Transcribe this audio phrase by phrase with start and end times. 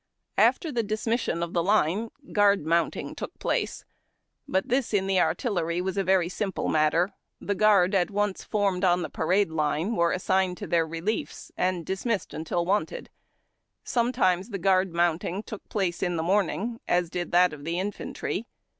[0.39, 3.85] After the dismission of the line, guard mounting took place;
[4.47, 7.11] but this in the artillery was a very simple matter.
[7.39, 11.85] The guard at once formed on the parade line were assigned to their reliefs, and
[11.85, 13.11] dismissed till wanted.
[13.83, 18.47] Sometimes the guard mounting took place in the morning, as did that of the infantry.